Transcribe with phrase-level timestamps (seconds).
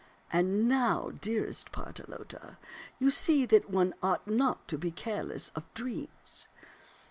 [0.33, 2.55] And now, dearest Partelote,
[2.97, 6.47] you see that one ought not to be careless of dreams.